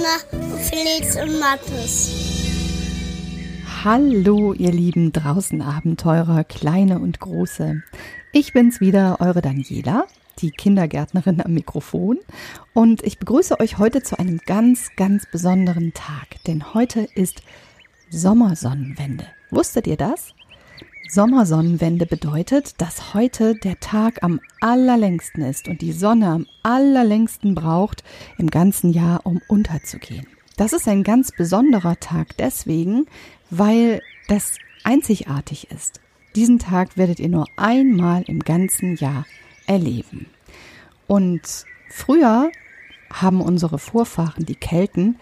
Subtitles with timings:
[0.00, 2.10] Edna, Felix und Mathis.
[3.84, 7.82] Hallo, ihr lieben draußen Abenteurer, kleine und große.
[8.32, 10.06] Ich bin's wieder, eure Daniela,
[10.38, 12.18] die Kindergärtnerin am Mikrofon.
[12.72, 16.42] Und ich begrüße euch heute zu einem ganz, ganz besonderen Tag.
[16.46, 17.42] Denn heute ist
[18.08, 19.26] Sommersonnenwende.
[19.50, 20.34] Wusstet ihr das?
[21.12, 28.04] Sommersonnenwende bedeutet, dass heute der Tag am allerlängsten ist und die Sonne am allerlängsten braucht
[28.38, 30.28] im ganzen Jahr, um unterzugehen.
[30.56, 33.06] Das ist ein ganz besonderer Tag deswegen,
[33.50, 36.00] weil das einzigartig ist.
[36.36, 39.26] Diesen Tag werdet ihr nur einmal im ganzen Jahr
[39.66, 40.26] erleben.
[41.08, 42.52] Und früher
[43.12, 45.18] haben unsere Vorfahren, die Kelten,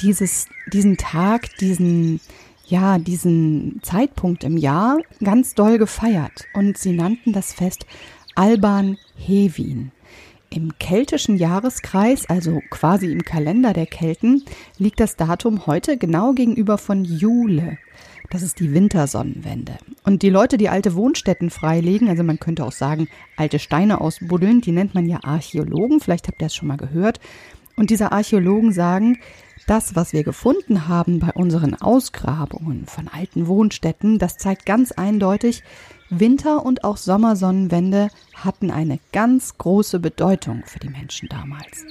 [0.00, 2.20] dieses, diesen Tag, diesen
[2.68, 7.86] ja, diesen Zeitpunkt im Jahr ganz doll gefeiert und sie nannten das Fest
[8.34, 9.90] Alban Hevin.
[10.50, 14.44] Im keltischen Jahreskreis, also quasi im Kalender der Kelten,
[14.78, 17.78] liegt das Datum heute genau gegenüber von Jule.
[18.30, 19.78] Das ist die Wintersonnenwende.
[20.04, 24.60] Und die Leute, die alte Wohnstätten freilegen, also man könnte auch sagen, alte Steine ausbuddeln,
[24.60, 27.20] die nennt man ja Archäologen, vielleicht habt ihr das schon mal gehört.
[27.76, 29.18] Und diese Archäologen sagen,
[29.68, 35.62] das, was wir gefunden haben bei unseren Ausgrabungen von alten Wohnstätten, das zeigt ganz eindeutig,
[36.08, 41.84] Winter- und auch Sommersonnenwende hatten eine ganz große Bedeutung für die Menschen damals.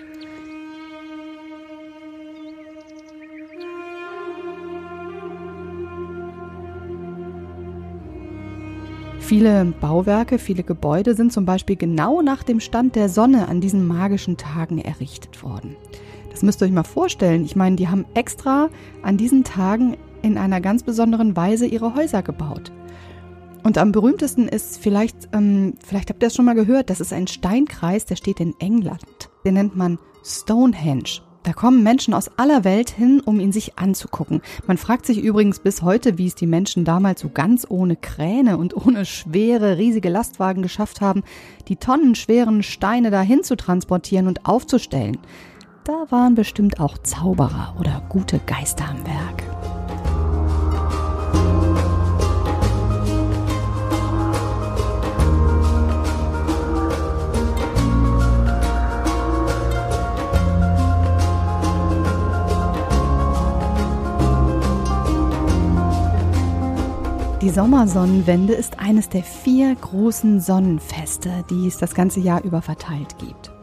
[9.19, 13.85] Viele Bauwerke, viele Gebäude sind zum Beispiel genau nach dem Stand der Sonne an diesen
[13.85, 15.75] magischen Tagen errichtet worden.
[16.37, 17.45] Das müsst ihr euch mal vorstellen.
[17.45, 18.69] Ich meine, die haben extra
[19.01, 22.71] an diesen Tagen in einer ganz besonderen Weise ihre Häuser gebaut.
[23.63, 27.11] Und am berühmtesten ist vielleicht, ähm, vielleicht habt ihr es schon mal gehört, das ist
[27.11, 29.01] ein Steinkreis, der steht in England.
[29.45, 31.21] Den nennt man Stonehenge.
[31.41, 34.41] Da kommen Menschen aus aller Welt hin, um ihn sich anzugucken.
[34.67, 38.59] Man fragt sich übrigens bis heute, wie es die Menschen damals so ganz ohne Kräne
[38.59, 41.23] und ohne schwere, riesige Lastwagen geschafft haben,
[41.67, 45.17] die tonnenschweren Steine dahin zu transportieren und aufzustellen
[45.87, 49.43] da waren bestimmt auch Zauberer oder gute Geister am Werk.
[67.41, 73.17] Die Sommersonnenwende ist eines der vier großen Sonnenfeste, die es das ganze Jahr über verteilt
[73.19, 73.56] gibt.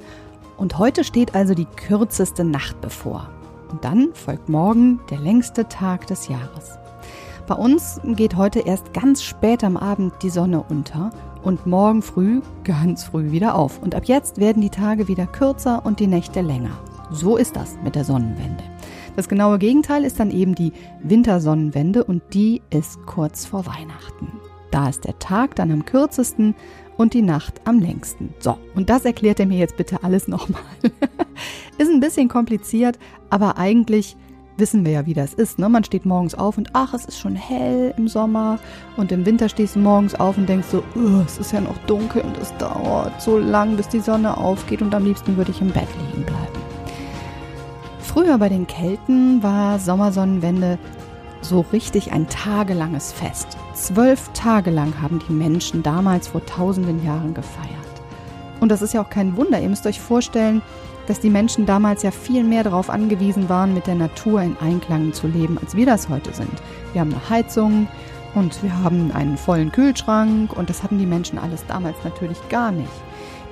[0.57, 3.29] Und heute steht also die kürzeste Nacht bevor.
[3.71, 6.79] Und dann folgt morgen der längste Tag des Jahres.
[7.47, 11.11] Bei uns geht heute erst ganz spät am Abend die Sonne unter
[11.43, 13.83] und morgen früh ganz früh wieder auf.
[13.83, 16.79] Und ab jetzt werden die Tage wieder kürzer und die Nächte länger.
[17.11, 18.65] So ist das mit der Sonnenwende.
[19.15, 20.73] Das genaue Gegenteil ist dann eben die
[21.03, 24.41] Wintersonnenwende und die ist kurz vor Weihnachten.
[24.71, 26.55] Da ist der Tag dann am kürzesten
[26.97, 28.35] und die Nacht am längsten.
[28.39, 30.63] So, und das erklärt er mir jetzt bitte alles nochmal.
[31.79, 32.99] ist ein bisschen kompliziert,
[33.31, 34.17] aber eigentlich
[34.57, 35.59] wissen wir ja, wie das ist.
[35.59, 35.69] Ne?
[35.69, 38.59] Man steht morgens auf und ach, es ist schon hell im Sommer
[38.97, 40.83] und im Winter stehst du morgens auf und denkst so,
[41.27, 44.95] es ist ja noch dunkel und es dauert so lang, bis die Sonne aufgeht und
[44.95, 46.65] am liebsten würde ich im Bett liegen bleiben.
[48.01, 50.79] Früher bei den Kelten war Sommersonnenwende
[51.45, 53.57] so richtig ein tagelanges Fest.
[53.75, 57.71] Zwölf Tage lang haben die Menschen damals vor tausenden Jahren gefeiert.
[58.61, 59.61] Und das ist ja auch kein Wunder.
[59.61, 60.63] Ihr müsst euch vorstellen,
[61.07, 65.13] dass die Menschen damals ja viel mehr darauf angewiesen waren, mit der Natur in Einklang
[65.13, 66.63] zu leben, als wir das heute sind.
[66.93, 67.89] Wir haben eine Heizung
[68.35, 72.73] und wir haben einen vollen Kühlschrank und das hatten die Menschen alles damals natürlich gar
[72.73, 72.91] nicht.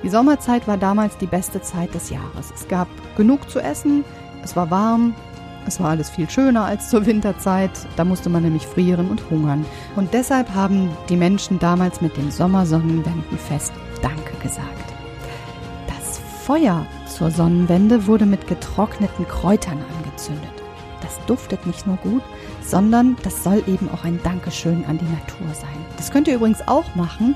[0.01, 2.51] Die Sommerzeit war damals die beste Zeit des Jahres.
[2.53, 4.03] Es gab genug zu essen,
[4.43, 5.15] es war warm,
[5.65, 9.65] es war alles viel schöner als zur Winterzeit, da musste man nämlich frieren und hungern.
[9.95, 13.71] Und deshalb haben die Menschen damals mit dem Sommersonnenwendenfest
[14.01, 14.93] Danke gesagt.
[15.87, 20.51] Das Feuer zur Sonnenwende wurde mit getrockneten Kräutern angezündet.
[21.01, 22.23] Das duftet nicht nur gut,
[22.61, 25.85] sondern das soll eben auch ein Dankeschön an die Natur sein.
[25.97, 27.35] Das könnt ihr übrigens auch machen,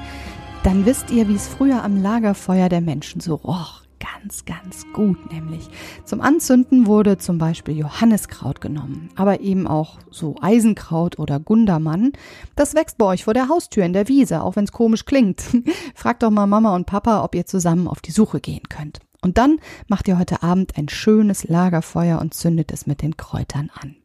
[0.64, 5.32] dann wisst ihr, wie es früher am Lagerfeuer der Menschen so roch ganz, ganz gut,
[5.32, 5.70] nämlich
[6.06, 12.14] zum Anzünden wurde zum Beispiel Johanniskraut genommen, aber eben auch so Eisenkraut oder Gundermann.
[12.56, 15.44] Das wächst bei euch vor der Haustür in der Wiese, auch wenn es komisch klingt.
[15.96, 19.00] Fragt doch mal Mama und Papa, ob ihr zusammen auf die Suche gehen könnt.
[19.22, 23.72] Und dann macht ihr heute Abend ein schönes Lagerfeuer und zündet es mit den Kräutern
[23.74, 23.96] an.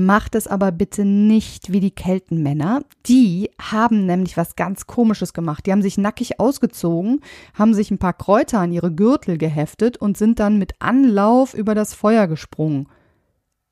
[0.00, 2.82] Macht es aber bitte nicht wie die Keltenmänner.
[3.06, 5.66] Die haben nämlich was ganz Komisches gemacht.
[5.66, 7.20] Die haben sich nackig ausgezogen,
[7.54, 11.74] haben sich ein paar Kräuter an ihre Gürtel geheftet und sind dann mit Anlauf über
[11.74, 12.86] das Feuer gesprungen.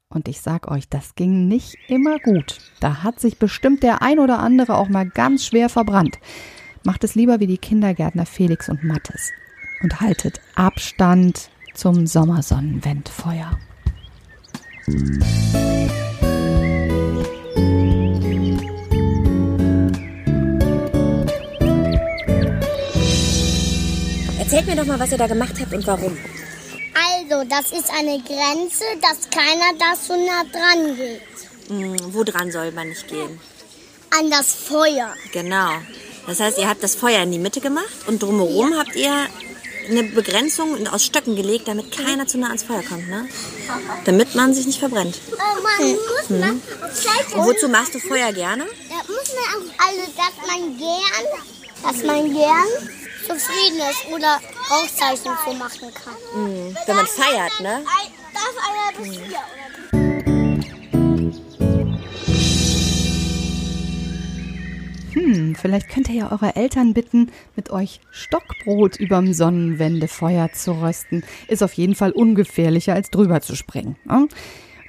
[0.08, 2.58] Und ich sag euch, das ging nicht immer gut.
[2.80, 6.18] Da hat sich bestimmt der ein oder andere auch mal ganz schwer verbrannt.
[6.82, 9.30] Macht es lieber wie die Kindergärtner Felix und Mattes
[9.80, 13.56] und haltet Abstand zum Sommersonnenwendfeuer.
[24.56, 26.16] Erzählt mir doch mal, was ihr da gemacht habt und warum.
[26.94, 31.20] Also, das ist eine Grenze, dass keiner da so nah dran geht.
[31.68, 33.38] Hm, wo dran soll man nicht gehen?
[34.18, 35.12] An das Feuer.
[35.30, 35.72] Genau.
[36.26, 39.12] Das heißt, ihr habt das Feuer in die Mitte gemacht und drumherum habt ihr
[39.90, 43.28] eine Begrenzung aus Stöcken gelegt, damit keiner zu nah ans Feuer kommt, ne?
[44.06, 45.18] Damit man sich nicht verbrennt.
[45.32, 46.62] Oh Mann, muss man
[47.34, 48.64] Und wozu machst du Feuer gerne?
[48.64, 51.26] Da muss man auch, also, dass man gern,
[51.82, 54.40] dass man gern zufrieden ist oder
[54.70, 56.14] Rauchzeichen so machen kann.
[56.86, 57.84] Wenn man feiert, ne?
[58.32, 59.66] Darf einer bis vier oder
[65.16, 71.24] Hm, vielleicht könnt ihr ja eure Eltern bitten, mit euch Stockbrot überm Sonnenwendefeuer zu rösten.
[71.48, 73.96] Ist auf jeden Fall ungefährlicher, als drüber zu springen.
[74.04, 74.28] Ne?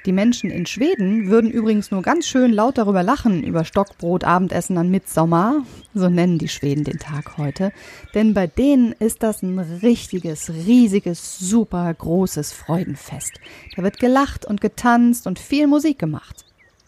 [0.06, 4.78] Die Menschen in Schweden würden übrigens nur ganz schön laut darüber lachen, über Stockbrot Abendessen
[4.78, 5.64] an Mitsommer.
[5.94, 7.72] So nennen die Schweden den Tag heute.
[8.14, 13.40] Denn bei denen ist das ein richtiges, riesiges, super großes Freudenfest.
[13.76, 16.44] Da wird gelacht und getanzt und viel Musik gemacht.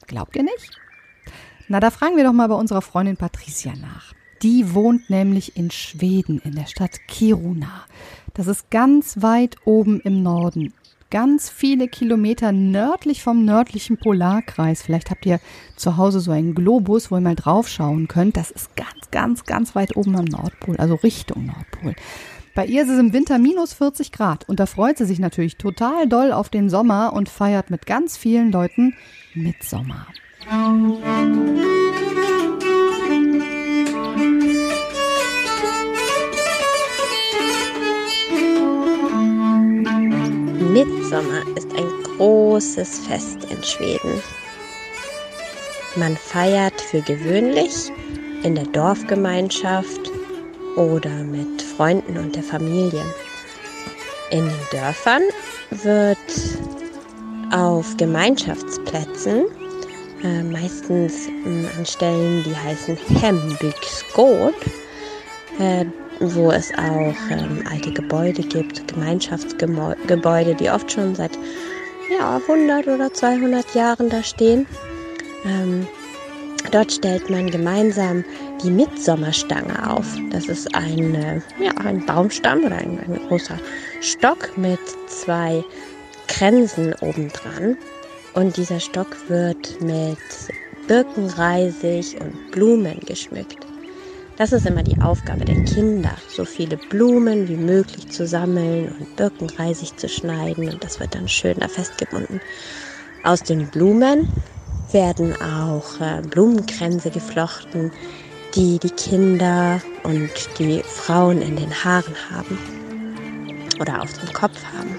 [0.07, 0.71] Glaubt ihr nicht?
[1.69, 4.15] Na, da fragen wir doch mal bei unserer Freundin Patricia nach.
[4.43, 7.85] Die wohnt nämlich in Schweden, in der Stadt Kiruna.
[8.35, 10.73] Das ist ganz weit oben im Norden.
[11.11, 14.83] Ganz viele Kilometer nördlich vom nördlichen Polarkreis.
[14.83, 15.41] Vielleicht habt ihr
[15.75, 18.37] zu Hause so einen Globus, wo ihr mal draufschauen könnt.
[18.37, 21.97] Das ist ganz, ganz, ganz weit oben am Nordpol, also Richtung Nordpol.
[22.55, 25.57] Bei ihr ist es im Winter minus 40 Grad und da freut sie sich natürlich
[25.57, 28.95] total doll auf den Sommer und feiert mit ganz vielen Leuten
[29.35, 30.07] Mitsommer.
[41.11, 44.23] Mitsommer ist ein großes Fest in Schweden.
[45.97, 47.91] Man feiert für gewöhnlich
[48.45, 50.09] in der Dorfgemeinschaft
[50.77, 53.03] oder mit Freunden und der Familie.
[54.31, 55.23] In den Dörfern
[55.71, 56.19] wird
[57.51, 59.47] auf Gemeinschaftsplätzen,
[60.23, 64.55] äh, meistens mh, an Stellen, die heißen Hembygskål,
[65.59, 65.87] äh,
[66.21, 71.39] wo es auch ähm, alte Gebäude gibt, Gemeinschaftsgebäude, die oft schon seit
[72.19, 74.67] ja, 100 oder 200 Jahren da stehen.
[75.45, 75.87] Ähm,
[76.71, 78.25] dort stellt man gemeinsam
[78.63, 80.07] die Mitsommerstange auf.
[80.31, 83.59] Das ist ein, äh, ja, ein Baumstamm oder ein, ein großer
[84.01, 85.65] Stock mit zwei
[86.29, 87.77] Kränzen obendran.
[88.35, 90.19] Und dieser Stock wird mit
[90.87, 93.70] Birkenreisig und Blumen geschmückt.
[94.41, 99.15] Das ist immer die Aufgabe der Kinder, so viele Blumen wie möglich zu sammeln und
[99.17, 102.41] Birkenreisig zu schneiden und das wird dann schön da festgebunden.
[103.23, 104.33] Aus den Blumen
[104.93, 107.93] werden auch äh, Blumenkränze geflochten,
[108.55, 112.59] die die Kinder und die Frauen in den Haaren haben
[113.79, 114.97] oder auf dem Kopf haben.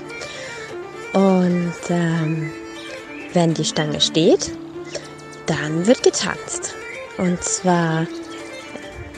[1.14, 2.52] Und ähm,
[3.34, 4.52] wenn die Stange steht,
[5.48, 6.76] dann wird getanzt.
[7.18, 8.06] Und zwar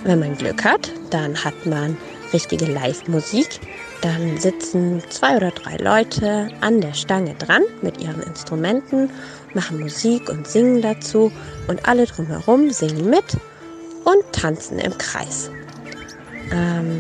[0.04, 1.98] wenn man Glück hat, dann hat man
[2.34, 3.48] richtige Live-Musik.
[4.02, 9.10] Dann sitzen zwei oder drei Leute an der Stange dran mit ihren Instrumenten,
[9.54, 11.32] machen Musik und singen dazu
[11.68, 13.38] und alle drumherum singen mit
[14.04, 15.50] und tanzen im Kreis.
[16.52, 17.00] Ähm,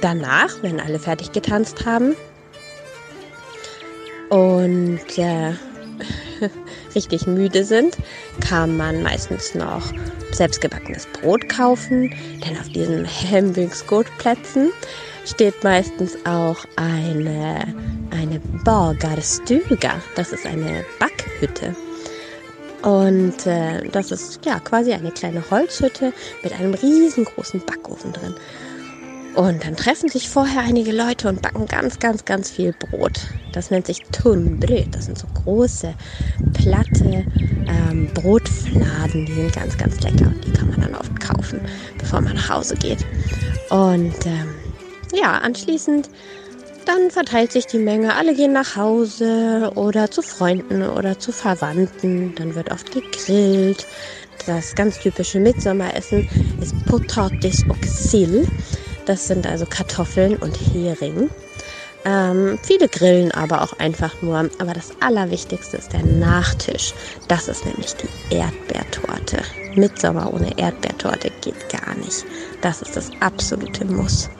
[0.00, 2.16] danach, wenn alle fertig getanzt haben
[4.28, 5.52] und äh,
[6.94, 7.96] richtig müde sind,
[8.40, 9.92] kann man meistens noch
[10.32, 12.14] selbstgebackenes Brot kaufen,
[12.44, 14.70] denn auf diesen Hemwingsgurtplätzen
[15.26, 17.74] steht meistens auch eine,
[18.10, 20.00] eine Borgarstuga.
[20.16, 21.74] Das ist eine Backhütte.
[22.82, 28.34] Und äh, das ist ja quasi eine kleine Holzhütte mit einem riesengroßen Backofen drin.
[29.34, 33.20] Und dann treffen sich vorher einige Leute und backen ganz, ganz, ganz viel Brot.
[33.52, 34.94] Das nennt sich Tunbröt.
[34.94, 35.94] Das sind so große,
[36.52, 37.24] platte
[37.66, 39.26] ähm, Brotfladen.
[39.26, 40.32] Die sind ganz, ganz lecker.
[40.44, 41.60] Die kann man dann oft kaufen,
[41.98, 43.06] bevor man nach Hause geht.
[43.70, 44.54] Und ähm,
[45.14, 46.10] ja, anschließend
[46.86, 52.34] Dann verteilt sich die Menge, alle gehen nach Hause oder zu Freunden oder zu Verwandten.
[52.34, 53.86] Dann wird oft gegrillt.
[54.46, 56.28] Das ganz typische Mitsommeressen
[56.60, 58.48] ist Potatis und Sill.
[59.06, 61.30] Das sind also Kartoffeln und Hering.
[62.04, 64.48] Ähm, viele grillen aber auch einfach nur.
[64.58, 66.94] Aber das Allerwichtigste ist der Nachtisch.
[67.28, 69.42] Das ist nämlich die Erdbeertorte.
[69.74, 72.24] Mitsommer ohne Erdbeertorte geht gar nicht.
[72.62, 74.30] Das ist das absolute Muss.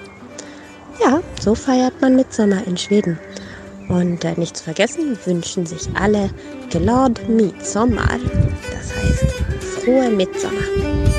[1.03, 3.19] Ja, so feiert man Mitsommer in Schweden.
[3.89, 6.31] Und äh, nicht zu vergessen wünschen sich alle
[6.71, 8.19] Glad Midsommar.
[8.71, 11.10] Das heißt frohe Mitsommer.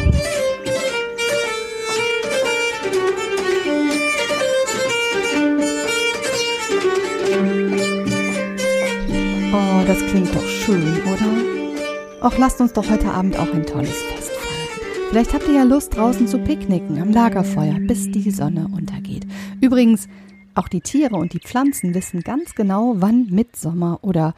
[9.53, 12.25] Oh, das klingt doch schön, oder?
[12.25, 15.09] Och, lasst uns doch heute Abend auch ein tolles Fest feiern.
[15.09, 19.27] Vielleicht habt ihr ja Lust, draußen zu picknicken am Lagerfeuer, bis die Sonne untergeht.
[19.59, 20.07] Übrigens,
[20.55, 24.35] auch die Tiere und die Pflanzen wissen ganz genau, wann Mitsommer oder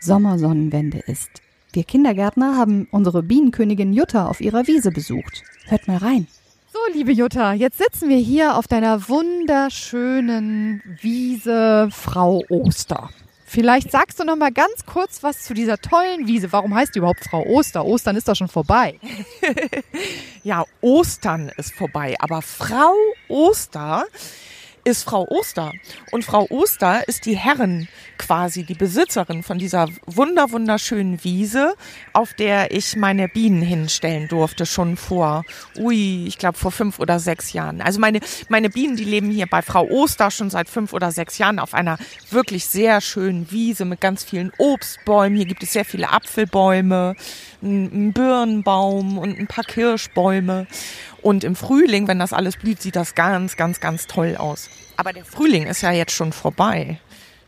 [0.00, 1.42] Sommersonnenwende ist.
[1.74, 5.42] Wir Kindergärtner haben unsere Bienenkönigin Jutta auf ihrer Wiese besucht.
[5.66, 6.26] Hört mal rein.
[6.72, 13.10] So, liebe Jutta, jetzt sitzen wir hier auf deiner wunderschönen Wiese Frau Oster.
[13.54, 16.50] Vielleicht sagst du noch mal ganz kurz was zu dieser tollen Wiese.
[16.50, 17.84] Warum heißt die überhaupt Frau Oster?
[17.84, 18.98] Ostern ist doch schon vorbei.
[20.42, 22.96] ja, Ostern ist vorbei, aber Frau
[23.28, 24.06] Oster
[24.84, 25.72] ist Frau Oster.
[26.10, 27.88] Und Frau Oster ist die Herrin
[28.18, 31.74] quasi, die Besitzerin von dieser wunder wunderschönen Wiese,
[32.12, 35.44] auf der ich meine Bienen hinstellen durfte, schon vor,
[35.76, 37.80] ui, ich glaube vor fünf oder sechs Jahren.
[37.80, 41.38] Also meine, meine Bienen, die leben hier bei Frau Oster schon seit fünf oder sechs
[41.38, 41.98] Jahren auf einer
[42.30, 45.36] wirklich sehr schönen Wiese mit ganz vielen Obstbäumen.
[45.36, 47.16] Hier gibt es sehr viele Apfelbäume,
[47.62, 50.66] einen Birnenbaum und ein paar Kirschbäume.
[51.24, 54.68] Und im Frühling, wenn das alles blüht, sieht das ganz, ganz, ganz toll aus.
[54.98, 57.00] Aber der Frühling ist ja jetzt schon vorbei.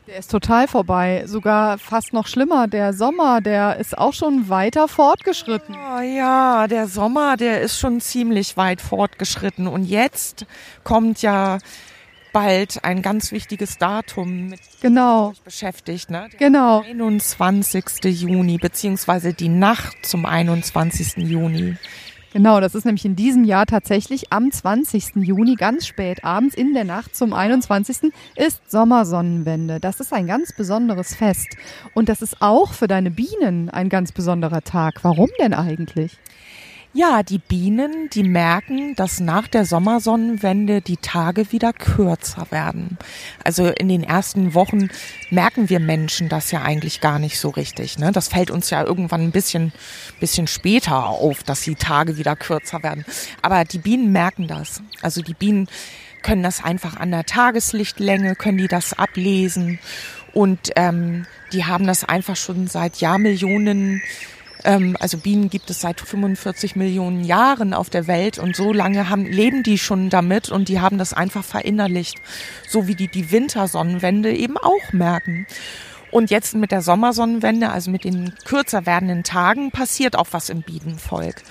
[0.07, 1.25] Der ist total vorbei.
[1.27, 2.69] Sogar fast noch schlimmer.
[2.69, 5.75] Der Sommer, der ist auch schon weiter fortgeschritten.
[5.75, 9.67] Oh ja, der Sommer, der ist schon ziemlich weit fortgeschritten.
[9.67, 10.47] Und jetzt
[10.83, 11.59] kommt ja
[12.33, 15.35] bald ein ganz wichtiges Datum mit genau.
[15.45, 16.09] beschäftigt.
[16.09, 16.29] Ne?
[16.33, 16.81] Der genau.
[16.81, 17.85] 21.
[18.05, 21.19] Juni, beziehungsweise die Nacht zum 21.
[21.19, 21.77] Juni.
[22.37, 25.17] Genau, das ist nämlich in diesem Jahr tatsächlich am 20.
[25.23, 28.13] Juni, ganz spät abends in der Nacht zum 21.
[28.35, 29.81] ist Sommersonnenwende.
[29.81, 31.57] Das ist ein ganz besonderes Fest.
[31.95, 35.03] Und das ist auch für deine Bienen ein ganz besonderer Tag.
[35.03, 36.19] Warum denn eigentlich?
[36.97, 42.97] Ja, die Bienen, die merken, dass nach der Sommersonnenwende die Tage wieder kürzer werden.
[43.45, 44.89] Also in den ersten Wochen
[45.29, 47.99] merken wir Menschen das ja eigentlich gar nicht so richtig.
[47.99, 48.13] Ne?
[48.13, 49.75] Das fällt uns ja irgendwann ein bisschen,
[50.21, 53.05] bisschen später auf, dass die Tage wieder kürzer werden.
[53.43, 54.81] Aber die Bienen merken das.
[55.03, 55.69] Also die Bienen
[56.23, 59.81] können das einfach an der Tageslichtlänge, können die das ablesen.
[60.33, 64.01] Und ähm, die haben das einfach schon seit Jahrmillionen
[64.65, 69.09] ähm, also Bienen gibt es seit 45 Millionen Jahren auf der Welt und so lange
[69.09, 72.21] haben, leben die schon damit und die haben das einfach verinnerlicht,
[72.69, 75.47] so wie die die Wintersonnenwende eben auch merken.
[76.11, 80.63] Und jetzt mit der Sommersonnenwende, also mit den kürzer werdenden Tagen, passiert auch was im
[80.63, 81.43] Bienenvolk.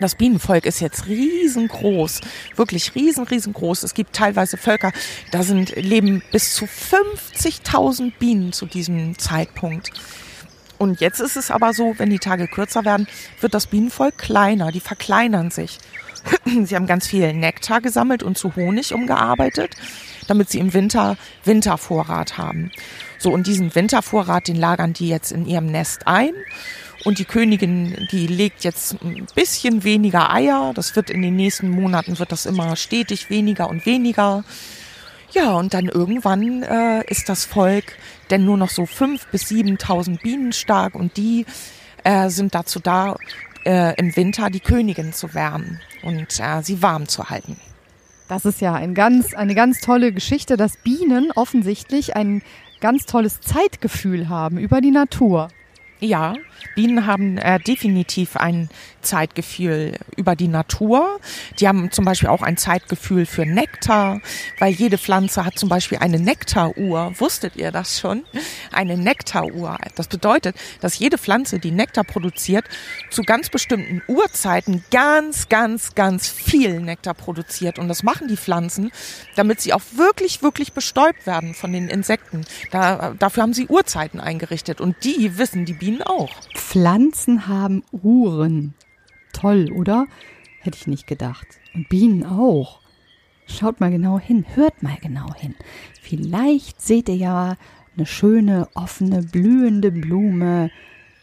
[0.00, 2.20] Das Bienenvolk ist jetzt riesengroß,
[2.54, 3.82] wirklich riesen, riesengroß.
[3.82, 4.92] Es gibt teilweise Völker,
[5.32, 9.90] da sind, leben bis zu 50.000 Bienen zu diesem Zeitpunkt.
[10.78, 13.08] Und jetzt ist es aber so, wenn die Tage kürzer werden,
[13.40, 15.78] wird das Bienenvolk kleiner, die verkleinern sich.
[16.64, 19.76] Sie haben ganz viel Nektar gesammelt und zu Honig umgearbeitet,
[20.26, 22.70] damit sie im Winter Wintervorrat haben.
[23.18, 26.32] So, und diesen Wintervorrat, den lagern die jetzt in ihrem Nest ein.
[27.04, 30.72] Und die Königin, die legt jetzt ein bisschen weniger Eier.
[30.74, 34.44] Das wird in den nächsten Monaten, wird das immer stetig weniger und weniger.
[35.32, 37.96] Ja, und dann irgendwann äh, ist das Volk
[38.30, 41.46] denn nur noch so fünf bis 7.000 Bienen stark und die
[42.04, 43.16] äh, sind dazu da,
[43.64, 47.56] äh, im Winter die Königin zu wärmen und äh, sie warm zu halten.
[48.28, 52.42] Das ist ja ein ganz, eine ganz tolle Geschichte, dass Bienen offensichtlich ein
[52.80, 55.48] ganz tolles Zeitgefühl haben über die Natur.
[56.00, 56.34] Ja,
[56.74, 58.68] Bienen haben äh, definitiv ein
[59.02, 61.18] Zeitgefühl über die Natur.
[61.58, 64.20] Die haben zum Beispiel auch ein Zeitgefühl für Nektar,
[64.58, 67.12] weil jede Pflanze hat zum Beispiel eine Nektaruhr.
[67.18, 68.24] Wusstet ihr das schon?
[68.70, 69.78] Eine Nektaruhr.
[69.94, 72.64] Das bedeutet, dass jede Pflanze, die Nektar produziert,
[73.10, 77.78] zu ganz bestimmten Uhrzeiten ganz, ganz, ganz viel Nektar produziert.
[77.78, 78.92] Und das machen die Pflanzen,
[79.36, 82.44] damit sie auch wirklich, wirklich bestäubt werden von den Insekten.
[82.70, 84.80] Da, dafür haben sie Uhrzeiten eingerichtet.
[84.80, 86.30] Und die wissen die Bienen auch.
[86.54, 88.74] Pflanzen haben Uhren.
[89.32, 90.06] Toll, oder?
[90.60, 91.46] Hätte ich nicht gedacht.
[91.74, 92.80] Und Bienen auch.
[93.46, 95.54] Schaut mal genau hin, hört mal genau hin.
[96.02, 97.56] Vielleicht seht ihr ja
[97.96, 100.70] eine schöne, offene, blühende Blume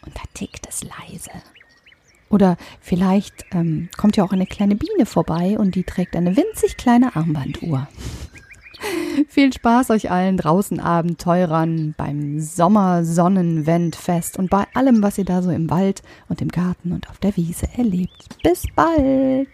[0.04, 1.30] und da tickt es leise.
[2.28, 6.76] Oder vielleicht ähm, kommt ja auch eine kleine Biene vorbei und die trägt eine winzig
[6.76, 7.88] kleine Armbanduhr.
[9.28, 15.50] Viel Spaß euch allen draußen Abenteurern beim Sommersonnenwendfest und bei allem, was ihr da so
[15.50, 18.36] im Wald und im Garten und auf der Wiese erlebt.
[18.42, 19.48] Bis bald!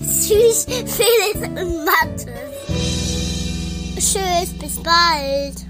[0.00, 2.28] Tschüss, Felix und Mathis.
[3.96, 5.67] Tschüss, bis bald.